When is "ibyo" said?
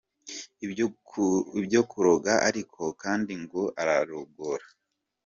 1.65-1.81